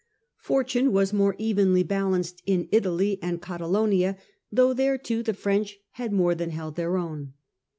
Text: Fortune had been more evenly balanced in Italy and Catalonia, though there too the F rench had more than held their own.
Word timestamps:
Fortune 0.39 0.95
had 0.95 1.09
been 1.09 1.17
more 1.19 1.35
evenly 1.37 1.83
balanced 1.83 2.41
in 2.47 2.67
Italy 2.71 3.19
and 3.21 3.39
Catalonia, 3.39 4.17
though 4.51 4.73
there 4.73 4.97
too 4.97 5.21
the 5.21 5.33
F 5.33 5.45
rench 5.45 5.77
had 5.91 6.11
more 6.11 6.33
than 6.33 6.49
held 6.49 6.75
their 6.75 6.97
own. 6.97 7.33